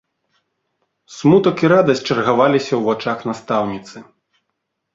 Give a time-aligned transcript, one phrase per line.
[1.15, 3.97] Смутак і радасць чаргаваліся ў вачах настаўніцы.